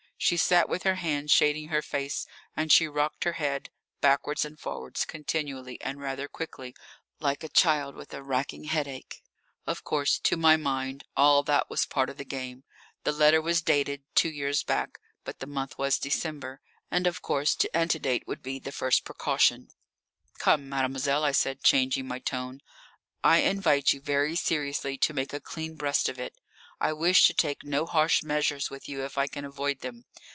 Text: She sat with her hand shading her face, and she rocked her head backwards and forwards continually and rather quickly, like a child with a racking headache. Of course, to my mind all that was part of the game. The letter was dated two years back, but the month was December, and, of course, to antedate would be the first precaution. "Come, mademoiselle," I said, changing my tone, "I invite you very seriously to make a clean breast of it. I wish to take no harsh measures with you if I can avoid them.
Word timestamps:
She 0.23 0.37
sat 0.37 0.69
with 0.69 0.83
her 0.83 0.93
hand 0.95 1.31
shading 1.31 1.69
her 1.69 1.81
face, 1.81 2.27
and 2.55 2.71
she 2.71 2.87
rocked 2.87 3.23
her 3.23 3.33
head 3.33 3.71
backwards 4.01 4.45
and 4.45 4.57
forwards 4.57 5.03
continually 5.03 5.81
and 5.81 5.99
rather 5.99 6.27
quickly, 6.27 6.75
like 7.19 7.43
a 7.43 7.49
child 7.49 7.95
with 7.95 8.13
a 8.13 8.21
racking 8.21 8.65
headache. 8.65 9.23
Of 9.65 9.83
course, 9.83 10.19
to 10.19 10.37
my 10.37 10.57
mind 10.57 11.05
all 11.17 11.41
that 11.45 11.71
was 11.71 11.87
part 11.87 12.07
of 12.07 12.17
the 12.17 12.23
game. 12.23 12.65
The 13.03 13.11
letter 13.11 13.41
was 13.41 13.63
dated 13.63 14.03
two 14.13 14.29
years 14.29 14.61
back, 14.61 14.99
but 15.23 15.39
the 15.39 15.47
month 15.47 15.79
was 15.79 15.97
December, 15.97 16.61
and, 16.91 17.07
of 17.07 17.23
course, 17.23 17.55
to 17.55 17.75
antedate 17.75 18.27
would 18.27 18.43
be 18.43 18.59
the 18.59 18.71
first 18.71 19.03
precaution. 19.03 19.69
"Come, 20.37 20.69
mademoiselle," 20.69 21.23
I 21.23 21.31
said, 21.31 21.63
changing 21.63 22.07
my 22.07 22.19
tone, 22.19 22.59
"I 23.23 23.39
invite 23.39 23.91
you 23.91 23.99
very 23.99 24.35
seriously 24.35 24.99
to 24.99 25.13
make 25.15 25.33
a 25.33 25.39
clean 25.41 25.77
breast 25.77 26.07
of 26.09 26.19
it. 26.19 26.35
I 26.83 26.93
wish 26.93 27.27
to 27.27 27.33
take 27.35 27.63
no 27.63 27.85
harsh 27.85 28.23
measures 28.23 28.71
with 28.71 28.89
you 28.89 29.03
if 29.03 29.15
I 29.15 29.27
can 29.27 29.45
avoid 29.45 29.81
them. 29.81 30.05